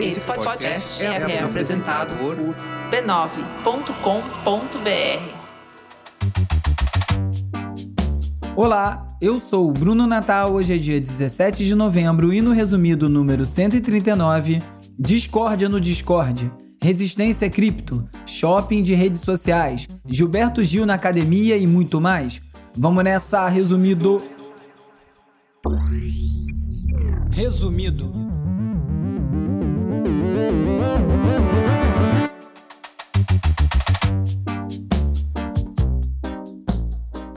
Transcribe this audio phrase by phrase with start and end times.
[0.00, 2.36] Esse podcast é, é apresentado por
[2.90, 3.44] b9.com.br.
[8.56, 10.52] Olá, eu sou o Bruno Natal.
[10.52, 14.60] Hoje é dia 17 de novembro e no resumido número 139,
[14.98, 16.52] Discórdia no Discord,
[16.82, 22.42] Resistência Cripto, Shopping de redes sociais, Gilberto Gil na academia e muito mais.
[22.76, 24.22] Vamos nessa, resumido.
[27.34, 28.12] Resumido.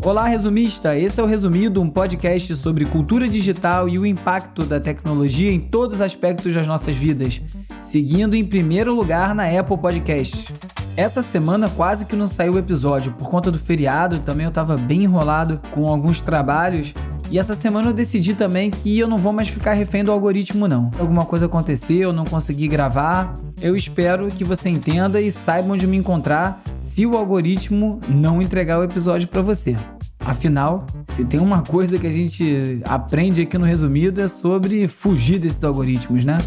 [0.03, 0.95] Olá, resumista!
[0.95, 5.59] Esse é o Resumido, um podcast sobre cultura digital e o impacto da tecnologia em
[5.59, 7.41] todos os aspectos das nossas vidas,
[7.79, 10.53] seguindo em primeiro lugar na Apple Podcasts.
[10.95, 14.77] Essa semana quase que não saiu o episódio por conta do feriado, também eu estava
[14.77, 16.93] bem enrolado com alguns trabalhos.
[17.29, 20.65] E essa semana eu decidi também que eu não vou mais ficar refém do algoritmo,
[20.67, 20.89] não.
[20.97, 23.33] Alguma coisa aconteceu, eu não consegui gravar.
[23.61, 28.79] Eu espero que você entenda e saiba onde me encontrar se o algoritmo não entregar
[28.79, 29.75] o episódio para você.
[30.19, 35.37] Afinal, se tem uma coisa que a gente aprende aqui no resumido é sobre fugir
[35.37, 36.37] desses algoritmos, né?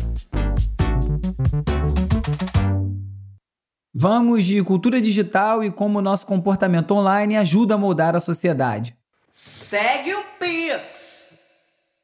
[3.94, 8.99] Vamos de cultura digital e como o nosso comportamento online ajuda a moldar a sociedade.
[9.32, 11.32] Segue o Pix!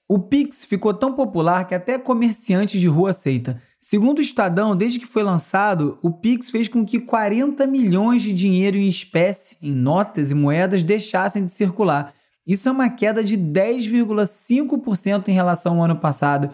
[0.09, 3.61] O Pix ficou tão popular que até comerciante de rua aceita.
[3.81, 8.33] Segundo o Estadão, desde que foi lançado, o Pix fez com que 40 milhões de
[8.33, 12.15] dinheiro em espécie, em notas e moedas, deixassem de circular.
[12.47, 16.51] Isso é uma queda de 10,5% em relação ao ano passado.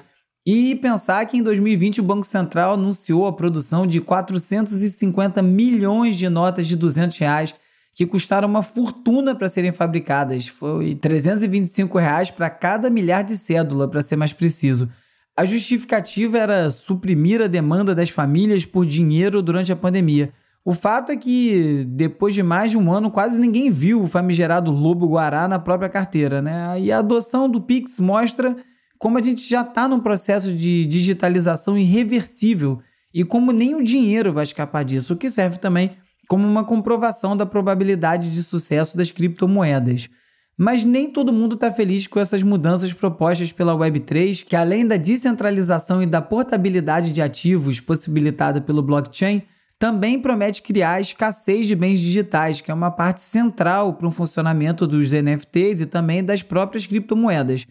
[0.46, 6.28] E pensar que em 2020 o Banco Central anunciou a produção de 450 milhões de
[6.28, 7.54] notas de 200 reais,
[7.94, 10.48] que custaram uma fortuna para serem fabricadas.
[10.48, 14.88] Foi 325 reais para cada milhar de cédula, para ser mais preciso.
[15.36, 20.32] A justificativa era suprimir a demanda das famílias por dinheiro durante a pandemia.
[20.64, 24.70] O fato é que, depois de mais de um ano, quase ninguém viu o famigerado
[24.70, 26.78] Lobo Guará na própria carteira, né?
[26.78, 28.56] E a adoção do Pix mostra
[28.98, 32.80] como a gente já está num processo de digitalização irreversível
[33.12, 35.96] e como nem o dinheiro vai escapar disso, o que serve também
[36.28, 40.08] como uma comprovação da probabilidade de sucesso das criptomoedas.
[40.56, 44.96] Mas nem todo mundo está feliz com essas mudanças propostas pela Web3, que além da
[44.96, 49.42] descentralização e da portabilidade de ativos possibilitada pelo blockchain,
[49.78, 54.86] também promete criar escassez de bens digitais, que é uma parte central para o funcionamento
[54.86, 57.66] dos NFTs e também das próprias criptomoedas.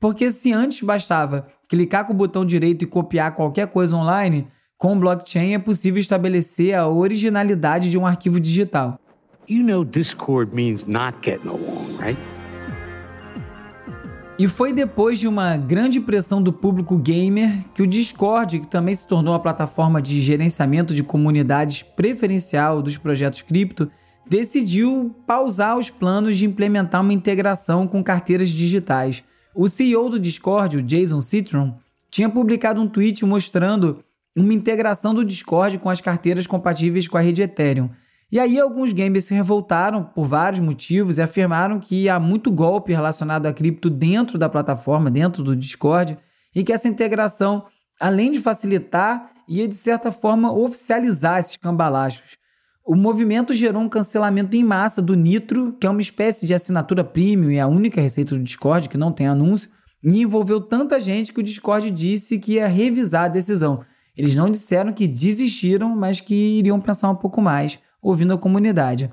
[0.00, 4.48] Porque se antes bastava clicar com o botão direito e copiar qualquer coisa online,
[4.82, 8.98] com o blockchain é possível estabelecer a originalidade de um arquivo digital.
[9.48, 12.20] You know Discord means not getting along, right?
[14.36, 18.92] E foi depois de uma grande pressão do público gamer que o Discord, que também
[18.92, 23.88] se tornou a plataforma de gerenciamento de comunidades preferencial dos projetos cripto,
[24.28, 29.22] decidiu pausar os planos de implementar uma integração com carteiras digitais.
[29.54, 31.78] O CEO do Discord, o Jason Citron,
[32.10, 34.02] tinha publicado um tweet mostrando
[34.36, 37.90] uma integração do Discord com as carteiras compatíveis com a rede Ethereum.
[38.30, 42.92] E aí alguns gamers se revoltaram por vários motivos e afirmaram que há muito golpe
[42.92, 46.16] relacionado a cripto dentro da plataforma, dentro do Discord,
[46.54, 47.66] e que essa integração,
[48.00, 52.38] além de facilitar, ia de certa forma oficializar esses cambalachos.
[52.86, 57.04] O movimento gerou um cancelamento em massa do Nitro, que é uma espécie de assinatura
[57.04, 59.68] premium e a única receita do Discord que não tem anúncio,
[60.02, 63.84] e envolveu tanta gente que o Discord disse que ia revisar a decisão.
[64.16, 69.10] Eles não disseram que desistiram, mas que iriam pensar um pouco mais ouvindo a comunidade.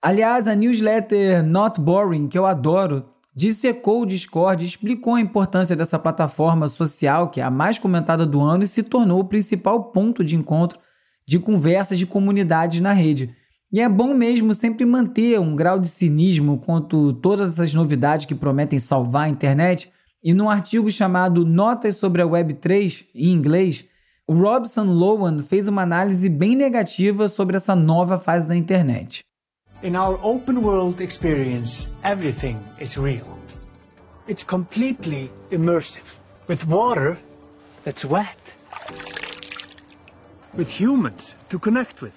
[0.00, 3.04] Aliás, a newsletter Not Boring, que eu adoro,
[3.34, 8.40] dissecou o Discord explicou a importância dessa plataforma social, que é a mais comentada do
[8.40, 10.78] ano e se tornou o principal ponto de encontro
[11.26, 13.34] de conversas de comunidades na rede.
[13.72, 18.34] E é bom mesmo sempre manter um grau de cinismo quanto todas essas novidades que
[18.34, 19.90] prometem salvar a internet.
[20.22, 23.86] E num artigo chamado Notas sobre a Web3, em inglês,
[24.28, 29.20] o Robson Lowan fez uma análise bem negativa sobre essa nova fase da internet.
[29.82, 33.26] In our open world experience, everything is real.
[34.28, 36.04] It's completely immersive.
[36.48, 37.18] With water
[37.84, 38.38] that's wet.
[40.56, 42.14] With humans to connect with.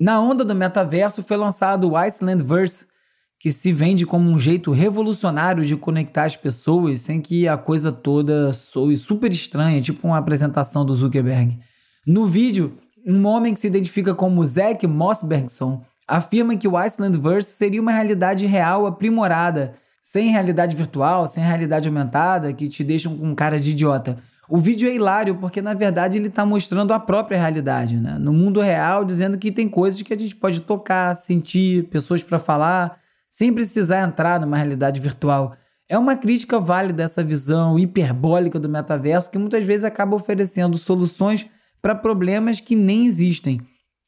[0.00, 2.86] Na onda do metaverso foi lançado o Iceland Verse,
[3.44, 7.92] que se vende como um jeito revolucionário de conectar as pessoas sem que a coisa
[7.92, 11.58] toda soe super estranha, tipo uma apresentação do Zuckerberg.
[12.06, 12.72] No vídeo,
[13.06, 18.46] um homem que se identifica como Zack Mossbergson afirma que o Icelandverse seria uma realidade
[18.46, 24.16] real aprimorada, sem realidade virtual, sem realidade aumentada, que te deixam com cara de idiota.
[24.48, 28.16] O vídeo é hilário porque, na verdade, ele está mostrando a própria realidade, né?
[28.18, 32.38] No mundo real, dizendo que tem coisas que a gente pode tocar, sentir, pessoas para
[32.38, 33.03] falar,
[33.36, 35.56] sem precisar entrar numa realidade virtual.
[35.88, 41.44] É uma crítica válida essa visão hiperbólica do metaverso que muitas vezes acaba oferecendo soluções
[41.82, 43.60] para problemas que nem existem.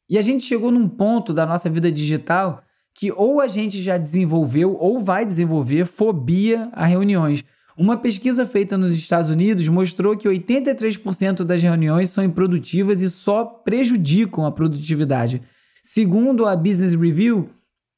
[0.09, 2.61] E a gente chegou num ponto da nossa vida digital
[2.95, 7.43] que ou a gente já desenvolveu ou vai desenvolver fobia a reuniões.
[7.77, 13.43] Uma pesquisa feita nos Estados Unidos mostrou que 83% das reuniões são improdutivas e só
[13.43, 15.41] prejudicam a produtividade.
[15.83, 17.49] Segundo a Business Review,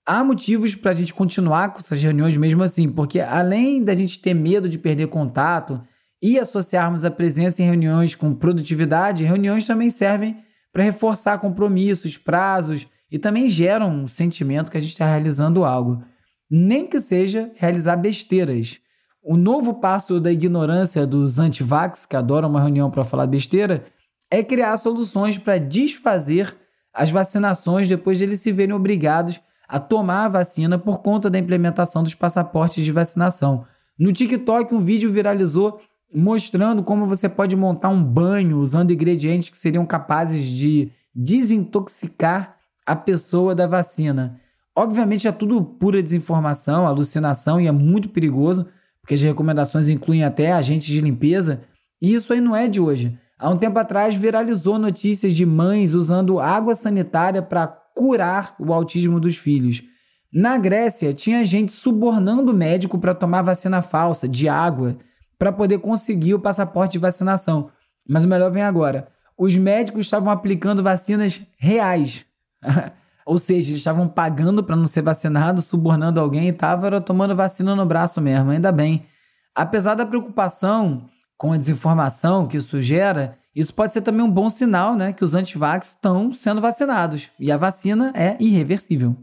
[0.10, 4.20] há motivos para a gente continuar com essas reuniões mesmo assim, porque além da gente
[4.20, 5.80] ter medo de perder contato
[6.20, 12.88] e associarmos a presença em reuniões com produtividade, reuniões também servem para reforçar compromissos, prazos
[13.12, 16.04] e também geram um sentimento que a gente está realizando algo.
[16.50, 18.80] Nem que seja realizar besteiras.
[19.22, 23.86] O novo passo da ignorância dos antivax, que adoram uma reunião para falar besteira,
[24.32, 26.56] é criar soluções para desfazer
[26.92, 31.38] as vacinações depois de eles se verem obrigados a tomar a vacina por conta da
[31.38, 33.66] implementação dos passaportes de vacinação.
[33.98, 35.80] No TikTok, um vídeo viralizou
[36.12, 42.96] mostrando como você pode montar um banho usando ingredientes que seriam capazes de desintoxicar a
[42.96, 44.40] pessoa da vacina.
[44.76, 48.66] Obviamente é tudo pura desinformação, alucinação e é muito perigoso,
[49.02, 51.62] porque as recomendações incluem até agentes de limpeza,
[52.02, 53.20] e isso aí não é de hoje.
[53.38, 57.68] Há um tempo atrás viralizou notícias de mães usando água sanitária para
[58.00, 59.84] curar o autismo dos filhos.
[60.32, 64.96] Na Grécia, tinha gente subornando o médico para tomar vacina falsa de água
[65.38, 67.70] para poder conseguir o passaporte de vacinação.
[68.08, 69.10] Mas o melhor vem agora.
[69.38, 72.26] Os médicos estavam aplicando vacinas reais.
[73.26, 77.76] Ou seja, eles estavam pagando para não ser vacinado, subornando alguém e estavam tomando vacina
[77.76, 79.06] no braço mesmo, ainda bem.
[79.54, 81.06] Apesar da preocupação
[81.38, 85.24] com a desinformação que isso gera, isso pode ser também um bom sinal, né, que
[85.24, 89.16] os antivax estão sendo vacinados e a vacina é irreversível.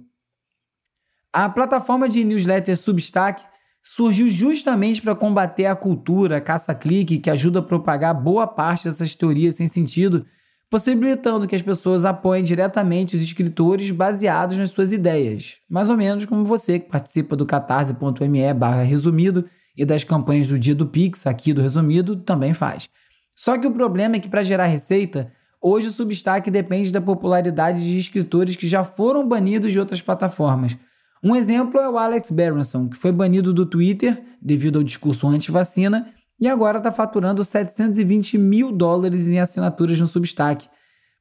[1.33, 3.45] A plataforma de newsletter Substack
[3.83, 9.55] surgiu justamente para combater a cultura caça-clique que ajuda a propagar boa parte dessas teorias
[9.55, 10.27] sem sentido
[10.71, 16.25] possibilitando que as pessoas apoiem diretamente os escritores baseados nas suas ideias, mais ou menos
[16.25, 18.41] como você que participa do catarse.me
[18.85, 19.45] resumido
[19.77, 22.89] e das campanhas do dia do Pix, aqui do resumido, também faz.
[23.37, 25.31] Só que o problema é que para gerar receita,
[25.61, 30.77] hoje o Substack depende da popularidade de escritores que já foram banidos de outras plataformas.
[31.23, 36.15] Um exemplo é o Alex Berenson, que foi banido do Twitter devido ao discurso anti-vacina
[36.41, 40.69] e agora está faturando 720 mil dólares em assinaturas no Substack.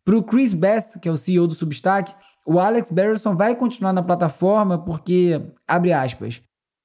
[0.05, 2.13] Para o Chris Best, que é o CEO do Substack,
[2.45, 6.41] o Alex Berrison vai continuar na plataforma porque, abre aspas,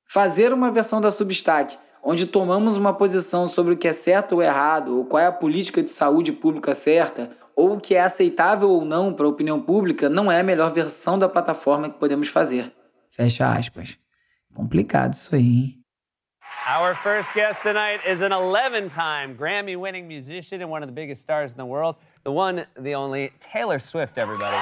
[0.08, 4.42] fazer uma versão da Substack onde tomamos uma posição sobre o que é certo ou
[4.42, 8.70] errado, ou qual é a política de saúde pública certa, ou o que é aceitável
[8.70, 12.28] ou não para a opinião pública, não é a melhor versão da plataforma que podemos
[12.28, 12.72] fazer.
[13.10, 13.98] Fecha aspas.
[14.54, 15.80] Complicado isso aí, hein?
[16.66, 20.92] Our first guest tonight is an 11 time Grammy winning musician and one of the
[20.92, 21.96] biggest stars in the world.
[22.22, 24.56] The one, the only Taylor Swift, everybody.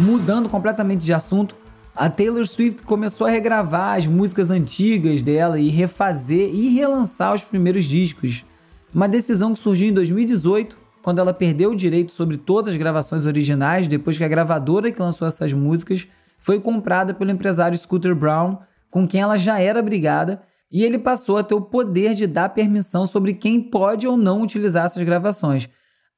[0.00, 1.56] Mudando completamente de assunto,
[1.94, 7.44] a Taylor Swift começou a regravar as músicas antigas dela e refazer e relançar os
[7.44, 8.46] primeiros discos.
[8.94, 13.26] Uma decisão que surgiu em 2018, quando ela perdeu o direito sobre todas as gravações
[13.26, 18.58] originais depois que a gravadora que lançou essas músicas foi comprada pelo empresário Scooter Brown,
[18.90, 22.48] com quem ela já era brigada e ele passou a ter o poder de dar
[22.48, 25.68] permissão sobre quem pode ou não utilizar essas gravações.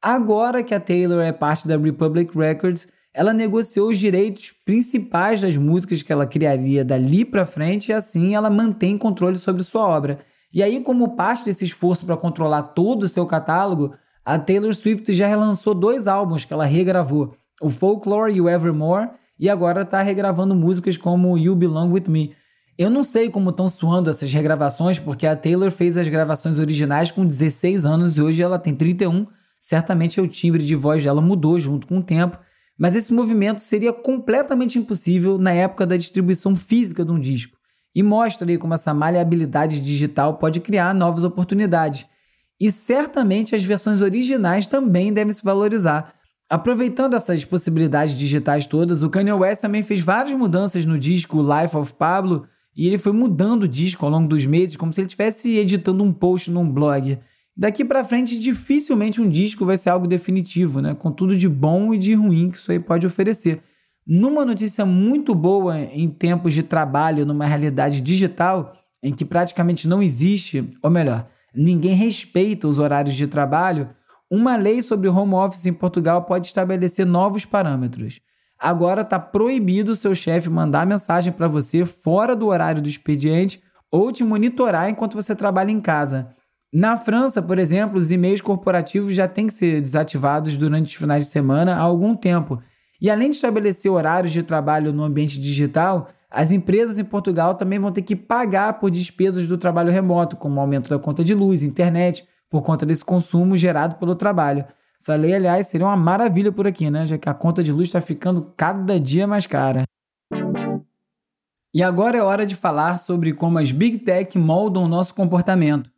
[0.00, 5.56] Agora que a Taylor é parte da Republic Records, ela negociou os direitos principais das
[5.56, 10.18] músicas que ela criaria dali para frente e assim ela mantém controle sobre sua obra.
[10.52, 13.94] E aí, como parte desse esforço para controlar todo o seu catálogo,
[14.24, 19.10] a Taylor Swift já relançou dois álbuns que ela regravou, o Folklore e o Evermore,
[19.38, 22.34] e agora está regravando músicas como You Belong With Me.
[22.76, 27.12] Eu não sei como estão soando essas regravações, porque a Taylor fez as gravações originais
[27.12, 29.26] com 16 anos e hoje ela tem 31.
[29.58, 32.38] Certamente o timbre de voz dela mudou junto com o tempo,
[32.78, 37.56] mas esse movimento seria completamente impossível na época da distribuição física de um disco.
[37.94, 42.06] E mostra aí como essa maleabilidade digital pode criar novas oportunidades.
[42.60, 46.14] E certamente as versões originais também devem se valorizar.
[46.50, 51.76] Aproveitando essas possibilidades digitais todas, o Kanye West também fez várias mudanças no disco Life
[51.76, 55.06] of Pablo e ele foi mudando o disco ao longo dos meses, como se ele
[55.06, 57.18] estivesse editando um post num blog.
[57.56, 60.94] Daqui para frente, dificilmente um disco vai ser algo definitivo, né?
[60.94, 63.62] Com tudo de bom e de ruim que isso aí pode oferecer.
[64.06, 70.02] Numa notícia muito boa em tempos de trabalho numa realidade digital em que praticamente não
[70.02, 73.88] existe, ou melhor, ninguém respeita os horários de trabalho,
[74.30, 78.20] uma lei sobre home office em Portugal pode estabelecer novos parâmetros.
[78.58, 83.62] Agora está proibido o seu chefe mandar mensagem para você fora do horário do expediente
[83.90, 86.30] ou te monitorar enquanto você trabalha em casa.
[86.74, 91.22] Na França, por exemplo, os e-mails corporativos já têm que ser desativados durante os finais
[91.22, 92.60] de semana há algum tempo.
[93.00, 97.78] E além de estabelecer horários de trabalho no ambiente digital, as empresas em Portugal também
[97.78, 101.62] vão ter que pagar por despesas do trabalho remoto, como aumento da conta de luz,
[101.62, 104.64] internet, por conta desse consumo gerado pelo trabalho.
[105.00, 107.06] Essa lei, aliás, seria uma maravilha por aqui, né?
[107.06, 109.84] Já que a conta de luz está ficando cada dia mais cara.
[111.72, 115.93] E agora é hora de falar sobre como as Big Tech moldam o nosso comportamento.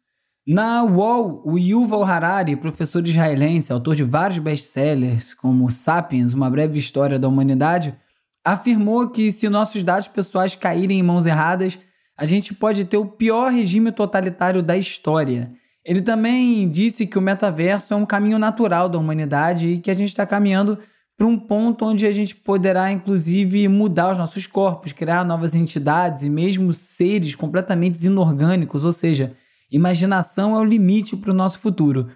[0.48, 6.78] Na UOL, o Yuval Harari, professor israelense, autor de vários best-sellers, como Sapiens, Uma Breve
[6.78, 7.96] História da Humanidade,
[8.44, 11.80] afirmou que se nossos dados pessoais caírem em mãos erradas,
[12.16, 15.50] a gente pode ter o pior regime totalitário da história.
[15.84, 19.94] Ele também disse que o metaverso é um caminho natural da humanidade e que a
[19.94, 20.78] gente está caminhando
[21.18, 26.22] para um ponto onde a gente poderá, inclusive, mudar os nossos corpos, criar novas entidades
[26.22, 29.34] e mesmo seres completamente inorgânicos, ou seja,
[29.70, 32.08] imaginação é o limite para o nosso futuro.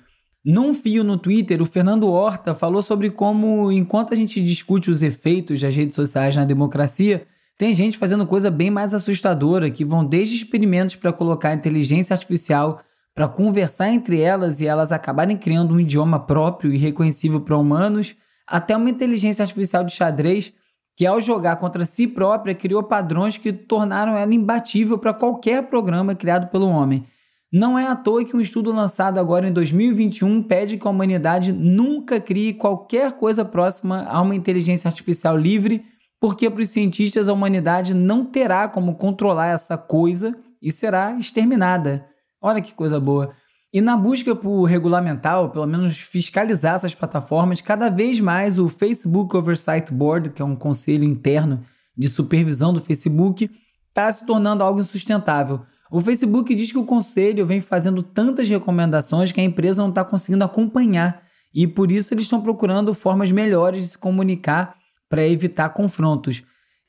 [0.45, 5.03] Num fio no Twitter, o Fernando Horta falou sobre como, enquanto a gente discute os
[5.03, 7.27] efeitos das redes sociais na democracia,
[7.59, 12.81] tem gente fazendo coisa bem mais assustadora, que vão desde experimentos para colocar inteligência artificial
[13.15, 18.17] para conversar entre elas e elas acabarem criando um idioma próprio e reconhecível para humanos,
[18.47, 20.55] até uma inteligência artificial de xadrez
[20.97, 26.15] que, ao jogar contra si própria, criou padrões que tornaram ela imbatível para qualquer programa
[26.15, 27.05] criado pelo homem.
[27.53, 31.53] Não é à toa que um estudo lançado agora em 2021 pede que a humanidade
[31.53, 35.85] nunca crie qualquer coisa próxima a uma inteligência artificial livre,
[36.21, 42.07] porque para os cientistas a humanidade não terá como controlar essa coisa e será exterminada.
[42.41, 43.35] Olha que coisa boa.
[43.73, 48.69] E na busca por regulamentar, ou pelo menos fiscalizar essas plataformas, cada vez mais o
[48.69, 51.65] Facebook Oversight Board, que é um conselho interno
[51.97, 53.51] de supervisão do Facebook,
[53.89, 55.63] está se tornando algo insustentável.
[55.91, 60.05] O Facebook diz que o conselho vem fazendo tantas recomendações que a empresa não está
[60.05, 64.77] conseguindo acompanhar e por isso eles estão procurando formas melhores de se comunicar
[65.09, 66.45] para evitar confrontos.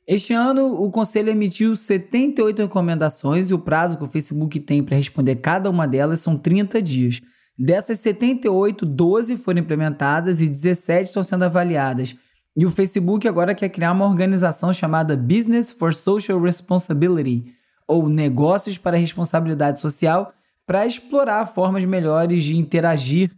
[0.08, 4.98] Este ano, o Conselho emitiu 78 recomendações e o prazo que o Facebook tem para
[4.98, 7.22] responder cada uma delas são 30 dias.
[7.58, 12.16] Dessas 78, 12 foram implementadas e 17 estão sendo avaliadas.
[12.56, 17.46] E o Facebook agora quer criar uma organização chamada Business for Social Responsibility,
[17.92, 20.34] ou Negócios para Responsabilidade Social,
[20.66, 23.32] para explorar formas melhores de interagir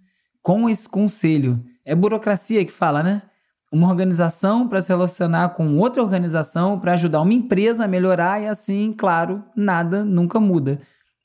[0.44, 1.60] com esse conselho.
[1.84, 3.24] É burocracia que fala, né?
[3.72, 8.48] uma organização para se relacionar com outra organização para ajudar uma empresa a melhorar e
[8.48, 10.80] assim, claro, nada nunca muda.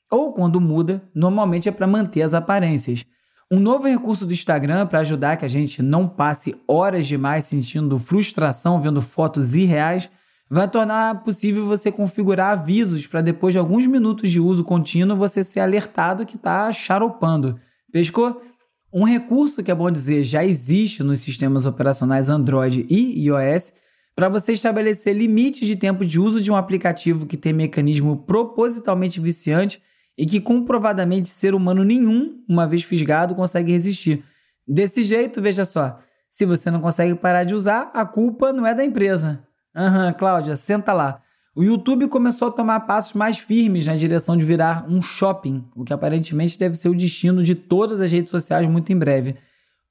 [0.09, 3.05] Ou quando muda, normalmente é para manter as aparências.
[3.51, 7.99] Um novo recurso do Instagram para ajudar que a gente não passe horas demais sentindo
[7.99, 10.09] frustração vendo fotos irreais
[10.49, 15.43] vai tornar possível você configurar avisos para depois de alguns minutos de uso contínuo você
[15.43, 17.59] ser alertado que está charopando.
[17.91, 18.41] Pescou?
[18.91, 23.71] Um recurso que é bom dizer já existe nos sistemas operacionais Android e iOS
[24.15, 29.19] para você estabelecer limites de tempo de uso de um aplicativo que tem mecanismo propositalmente
[29.19, 29.79] viciante
[30.17, 34.25] e que comprovadamente ser humano nenhum, uma vez fisgado, consegue resistir.
[34.67, 38.75] Desse jeito, veja só, se você não consegue parar de usar, a culpa não é
[38.75, 39.47] da empresa.
[39.79, 41.21] Aham, uhum, Cláudia, senta lá.
[41.55, 45.85] O YouTube começou a tomar passos mais firmes na direção de virar um shopping, o
[45.85, 49.37] que aparentemente deve ser o destino de todas as redes sociais muito em breve.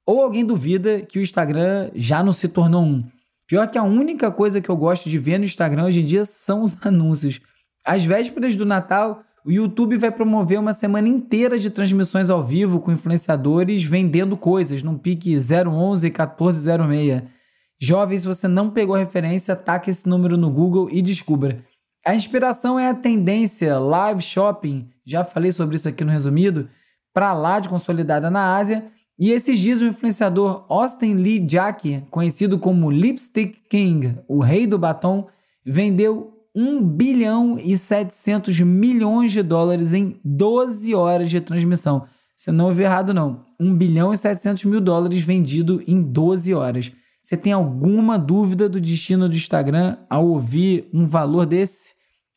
[0.05, 3.03] Ou alguém duvida que o Instagram já não se tornou um.
[3.47, 6.23] Pior que a única coisa que eu gosto de ver no Instagram hoje em dia
[6.23, 7.41] são os anúncios.
[7.83, 12.79] Às vésperas do Natal, o YouTube vai promover uma semana inteira de transmissões ao vivo
[12.79, 17.38] com influenciadores vendendo coisas num pique 011 1406.
[17.81, 21.63] Jovens, você não pegou a referência, taque esse número no Google e descubra.
[22.05, 26.69] A inspiração é a tendência live shopping, já falei sobre isso aqui no resumido,
[27.13, 28.85] para lá de consolidada na Ásia.
[29.17, 34.77] E esses dias o influenciador Austin Lee Jack, conhecido como Lipstick King, o rei do
[34.77, 35.27] batom,
[35.65, 42.05] vendeu 1 bilhão e 700 milhões de dólares em 12 horas de transmissão.
[42.35, 43.45] Você não ouviu errado, não.
[43.59, 46.91] 1 bilhão e 700 mil dólares vendido em 12 horas.
[47.21, 51.93] Você tem alguma dúvida do destino do Instagram ao ouvir um valor desse?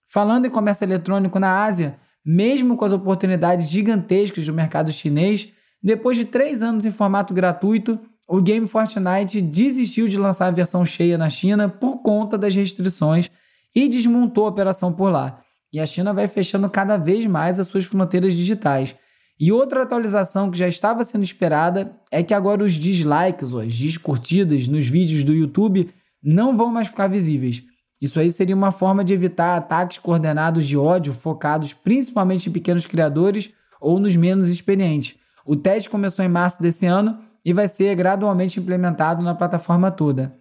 [0.06, 5.48] Falando em comércio eletrônico na Ásia, mesmo com as oportunidades gigantescas do mercado chinês,
[5.82, 7.98] depois de três anos em formato gratuito,
[8.28, 13.30] o game Fortnite desistiu de lançar a versão cheia na China por conta das restrições
[13.74, 15.42] e desmontou a operação por lá.
[15.72, 18.94] E a China vai fechando cada vez mais as suas fronteiras digitais.
[19.38, 23.74] E outra atualização que já estava sendo esperada é que agora os dislikes ou as
[23.74, 25.90] descurtidas nos vídeos do YouTube
[26.22, 27.62] não vão mais ficar visíveis.
[28.00, 32.86] Isso aí seria uma forma de evitar ataques coordenados de ódio focados principalmente em pequenos
[32.86, 35.16] criadores ou nos menos experientes.
[35.44, 40.36] O teste começou em março desse ano e vai ser gradualmente implementado na plataforma toda.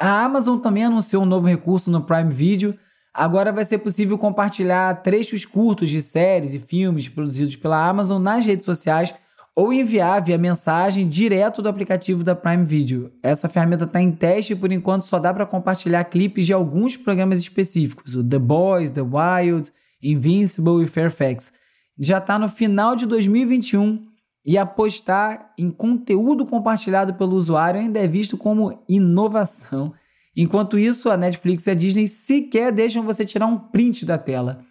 [0.00, 2.76] A Amazon também anunciou um novo recurso no Prime Video.
[3.14, 8.46] Agora vai ser possível compartilhar trechos curtos de séries e filmes produzidos pela Amazon nas
[8.46, 9.14] redes sociais
[9.54, 13.12] ou enviar via mensagem direto do aplicativo da Prime Video.
[13.22, 16.96] Essa ferramenta está em teste e por enquanto só dá para compartilhar clipes de alguns
[16.96, 19.70] programas específicos, o The Boys, The Wild,
[20.02, 21.52] Invincible e Fairfax.
[21.98, 24.06] Já está no final de 2021
[24.44, 29.92] e apostar em conteúdo compartilhado pelo usuário ainda é visto como inovação.
[30.36, 34.64] Enquanto isso, a Netflix e a Disney sequer deixam você tirar um print da tela.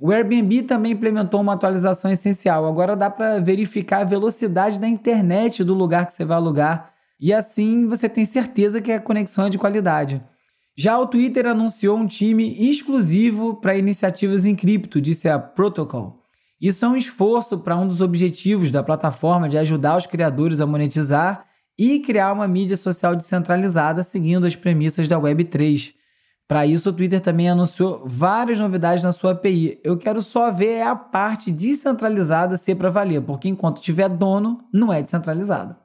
[0.00, 2.66] O Airbnb também implementou uma atualização essencial.
[2.66, 7.32] Agora dá para verificar a velocidade da internet do lugar que você vai alugar e
[7.32, 10.22] assim você tem certeza que a conexão é de qualidade.
[10.76, 16.20] Já o Twitter anunciou um time exclusivo para iniciativas em cripto, disse a Protocol.
[16.60, 20.66] Isso é um esforço para um dos objetivos da plataforma de ajudar os criadores a
[20.66, 21.46] monetizar
[21.78, 25.94] e criar uma mídia social descentralizada seguindo as premissas da Web3.
[26.46, 29.80] Para isso, o Twitter também anunciou várias novidades na sua API.
[29.82, 34.92] Eu quero só ver a parte descentralizada ser para valer, porque enquanto tiver dono, não
[34.92, 35.78] é descentralizada.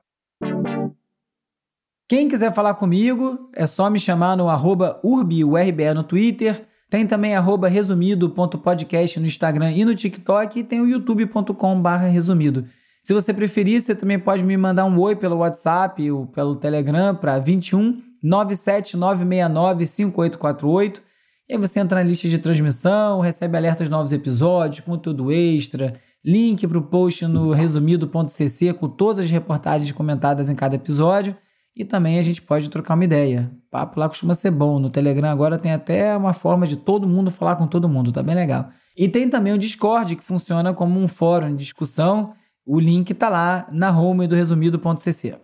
[2.10, 7.36] Quem quiser falar comigo, é só me chamar no arroba urbiurbe no Twitter, tem também
[7.36, 11.82] arroba resumido.podcast no Instagram e no TikTok e tem o youtube.com
[12.12, 12.66] resumido.
[13.10, 17.16] Se você preferir, você também pode me mandar um oi pelo WhatsApp ou pelo Telegram
[17.16, 21.02] para 21 97969 5848.
[21.50, 25.96] E aí você entra na lista de transmissão, recebe alertas de novos episódios, conteúdo extra,
[26.24, 31.36] link para o post no resumido.cc com todas as reportagens comentadas em cada episódio.
[31.76, 33.52] E também a gente pode trocar uma ideia.
[33.68, 34.78] O papo lá costuma ser bom.
[34.78, 38.22] No Telegram agora tem até uma forma de todo mundo falar com todo mundo, tá
[38.22, 38.70] bem legal.
[38.96, 42.36] E tem também o Discord, que funciona como um fórum de discussão.
[42.72, 45.40] O link tá lá na home do resumido.cc.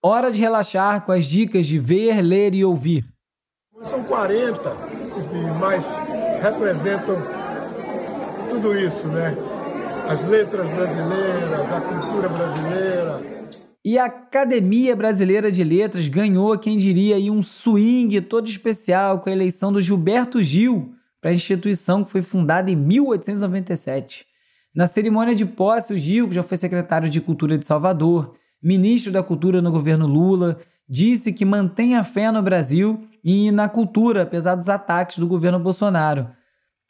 [0.00, 3.04] Hora de relaxar com as dicas de ver, ler e ouvir.
[3.82, 4.76] São 40
[5.32, 5.84] e mais
[6.40, 7.16] representam
[8.48, 9.36] tudo isso, né?
[10.08, 13.20] As letras brasileiras, a cultura brasileira,
[13.84, 19.28] e a Academia Brasileira de Letras ganhou, quem diria, aí um swing todo especial com
[19.28, 24.30] a eleição do Gilberto Gil para a instituição que foi fundada em 1897.
[24.74, 29.12] Na cerimônia de posse, o Gil, que já foi secretário de Cultura de Salvador, ministro
[29.12, 30.58] da Cultura no governo Lula,
[30.88, 35.58] disse que mantém a fé no Brasil e na cultura, apesar dos ataques do governo
[35.58, 36.28] Bolsonaro.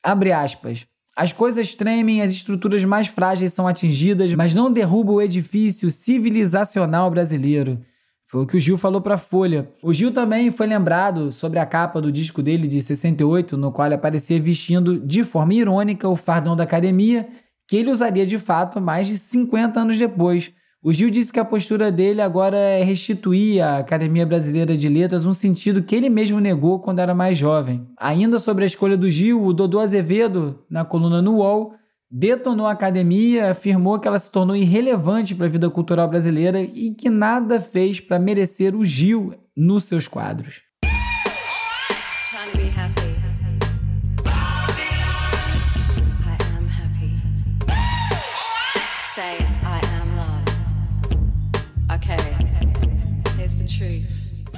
[0.02, 0.86] Abre aspas.
[1.14, 7.10] As coisas tremem, as estruturas mais frágeis são atingidas, mas não derruba o edifício civilizacional
[7.10, 7.80] brasileiro.
[8.24, 9.68] Foi o que o Gil falou para a Folha.
[9.82, 13.84] O Gil também foi lembrado sobre a capa do disco dele de 68, no qual
[13.84, 17.28] ele aparecia vestindo de forma irônica o fardão da academia,
[17.72, 20.52] que ele usaria de fato mais de 50 anos depois.
[20.82, 25.24] O Gil disse que a postura dele agora é restituir à Academia Brasileira de Letras
[25.24, 27.88] um sentido que ele mesmo negou quando era mais jovem.
[27.98, 31.72] Ainda sobre a escolha do Gil, o Dodô Azevedo, na coluna no UOL,
[32.10, 36.94] detonou a academia, afirmou que ela se tornou irrelevante para a vida cultural brasileira e
[36.94, 40.60] que nada fez para merecer o Gil nos seus quadros.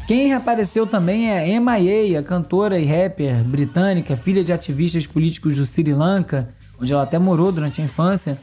[0.06, 5.64] Quem reapareceu também é M.I.A., a cantora e rapper britânica, filha de ativistas políticos do
[5.64, 8.36] Sri Lanka, onde ela até morou durante a infância.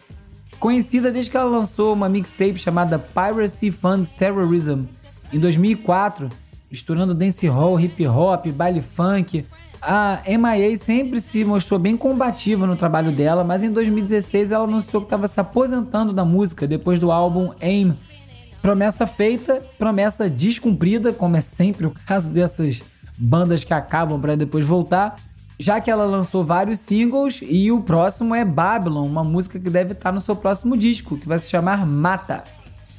[0.59, 4.85] Conhecida desde que ela lançou uma mixtape chamada Piracy Funds Terrorism
[5.31, 6.29] em 2004,
[6.69, 9.45] misturando dancehall, hip hop, baile funk.
[9.81, 10.77] A M.I.A.
[10.77, 15.27] sempre se mostrou bem combativa no trabalho dela, mas em 2016 ela anunciou que estava
[15.27, 17.95] se aposentando da música depois do álbum AIM,
[18.61, 22.83] Promessa feita, promessa descumprida, como é sempre o caso dessas
[23.17, 25.15] bandas que acabam para depois voltar,
[25.59, 29.93] já que ela lançou vários singles e o próximo é Babylon, uma música que deve
[29.93, 32.43] estar no seu próximo disco, que vai se chamar Mata.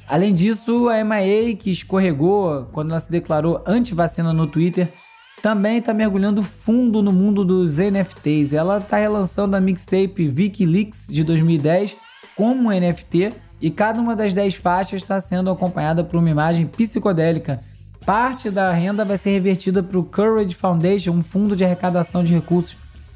[0.07, 4.93] Além disso, a MIA, que escorregou quando ela se declarou anti-vacina no Twitter,
[5.41, 8.53] também está mergulhando fundo no mundo dos NFTs.
[8.53, 11.97] Ela está relançando a mixtape Wikileaks de 2010
[12.35, 17.61] como NFT e cada uma das 10 faixas está sendo acompanhada por uma imagem psicodélica.
[18.05, 22.33] Parte da renda vai ser revertida para o Courage Foundation, um fundo de arrecadação de
[22.33, 22.75] recursos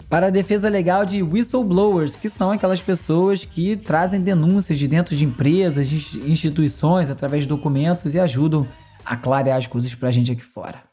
[0.10, 5.18] para a defesa legal de whistleblowers, que são aquelas pessoas que trazem denúncias de dentro
[5.18, 8.66] de empresas, instituições, através de documentos e ajudam
[9.04, 10.87] a clarear as coisas para a gente aqui fora.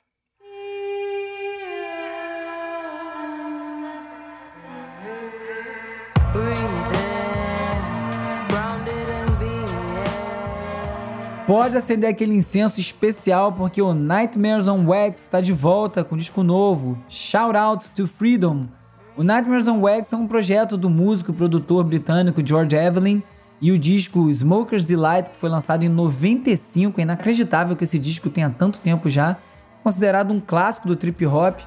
[11.46, 16.18] Pode acender aquele incenso especial porque o Nightmares on Wax está de volta com um
[16.18, 18.66] disco novo, Shout Out to Freedom.
[19.14, 23.22] O Nightmares on Wax é um projeto do músico e produtor britânico George Evelyn
[23.60, 28.30] e o disco Smoker's Delight, que foi lançado em 95, é inacreditável que esse disco
[28.30, 29.36] tenha tanto tempo já,
[29.82, 31.58] considerado um clássico do trip hop,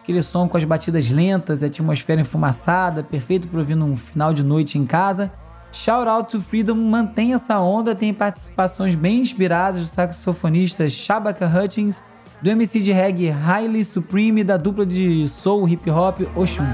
[0.00, 4.42] aquele som com as batidas lentas, a atmosfera enfumaçada, perfeito para ouvir num final de
[4.42, 5.30] noite em casa.
[5.76, 12.02] Shout Out to Freedom mantém essa onda, tem participações bem inspiradas do saxofonista Shabaka Hutchins,
[12.40, 16.64] do MC de reggae Highly Supreme e da dupla de soul hip hop Oshun.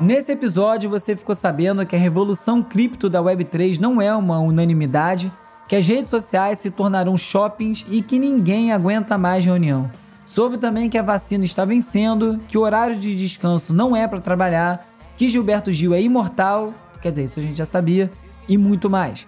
[0.00, 5.32] Nesse episódio você ficou sabendo que a revolução cripto da Web3 não é uma unanimidade,
[5.68, 9.90] que as redes sociais se tornarão shoppings e que ninguém aguenta mais reunião.
[10.24, 14.20] Soube também que a vacina está vencendo, que o horário de descanso não é para
[14.20, 18.10] trabalhar, que Gilberto Gil é imortal, quer dizer, isso a gente já sabia,
[18.48, 19.26] e muito mais.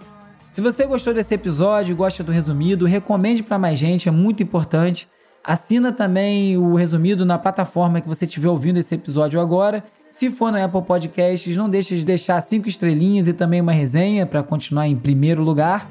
[0.52, 5.08] Se você gostou desse episódio, gosta do resumido, recomende para mais gente, é muito importante.
[5.48, 9.82] Assina também o resumido na plataforma que você estiver ouvindo esse episódio agora.
[10.06, 14.26] Se for no Apple Podcasts, não deixe de deixar cinco estrelinhas e também uma resenha
[14.26, 15.90] para continuar em primeiro lugar.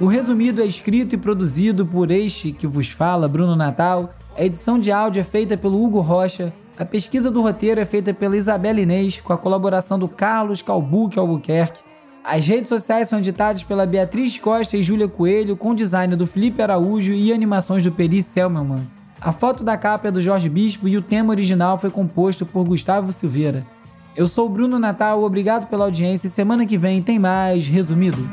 [0.00, 4.14] O resumido é escrito e produzido por este que vos fala, Bruno Natal.
[4.34, 6.54] A edição de áudio é feita pelo Hugo Rocha.
[6.78, 11.18] A pesquisa do roteiro é feita pela Isabela Inês, com a colaboração do Carlos Calbuque
[11.18, 11.87] Albuquerque.
[12.30, 16.60] As redes sociais são editadas pela Beatriz Costa e Júlia Coelho, com design do Felipe
[16.60, 18.86] Araújo e animações do Peri Selmelman.
[19.18, 22.66] A foto da capa é do Jorge Bispo e o tema original foi composto por
[22.66, 23.66] Gustavo Silveira.
[24.14, 28.28] Eu sou Bruno Natal, obrigado pela audiência e semana que vem tem mais Resumido.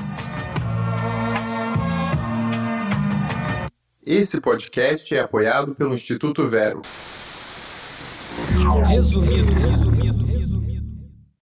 [4.06, 6.82] Esse podcast é apoiado pelo Instituto Vero.
[8.90, 9.54] Resumido.
[9.54, 10.45] resumido.